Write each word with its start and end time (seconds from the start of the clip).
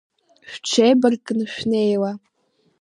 Шәҽибаркны 0.51 1.43
шәнеила… 1.53 2.11